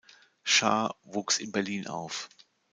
[0.43, 2.27] Schaar wuchs in Berlin auf.